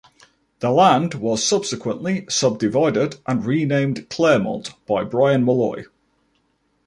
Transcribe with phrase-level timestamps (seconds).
[0.61, 5.83] The land was subsequently subdivided, and renamed Claremont by Bryan Molloy.